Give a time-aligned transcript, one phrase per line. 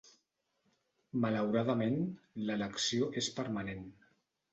[1.25, 1.99] Malauradament,
[2.47, 3.85] l'elecció és permanent.